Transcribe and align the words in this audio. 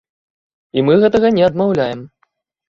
І 0.77 0.83
мы 0.87 0.95
гэтага 1.03 1.31
не 1.37 1.43
адмаўляем. 1.49 1.99